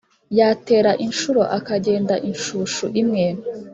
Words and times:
yatera 0.39 0.91
inshuro 1.05 1.41
akagenda 1.57 2.15
inshucu 2.29 2.85
imwe; 3.01 3.25